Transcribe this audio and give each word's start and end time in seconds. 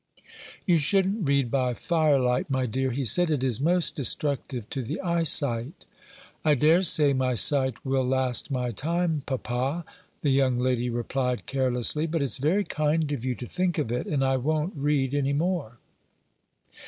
"You 0.65 0.79
shouldn't 0.79 1.27
read 1.27 1.51
by 1.51 1.75
firelight, 1.75 2.49
my 2.49 2.65
dear," 2.65 2.89
he 2.89 3.03
said; 3.05 3.29
"it 3.29 3.43
is 3.43 3.61
most 3.61 3.93
destructive 3.93 4.67
to 4.71 4.81
the 4.81 4.99
eyesight." 5.01 5.85
"I 6.43 6.55
dare 6.55 6.81
say 6.81 7.13
my 7.13 7.35
sight 7.35 7.85
will 7.85 8.03
last 8.03 8.49
my 8.49 8.71
time, 8.71 9.21
papa," 9.27 9.85
the 10.21 10.31
young 10.31 10.57
lady 10.57 10.89
replied 10.89 11.45
carelessly; 11.45 12.07
"but 12.07 12.23
it's 12.23 12.39
very 12.39 12.63
kind 12.63 13.11
of 13.11 13.23
you 13.23 13.35
to 13.35 13.45
think 13.45 13.77
of 13.77 13.91
it, 13.91 14.07
and 14.07 14.23
I 14.23 14.37
won't 14.37 14.73
read 14.75 15.13
any 15.13 15.33
more." 15.33 15.77